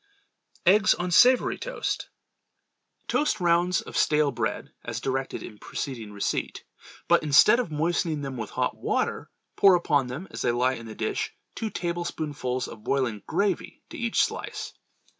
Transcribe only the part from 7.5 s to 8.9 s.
of moistening them with hot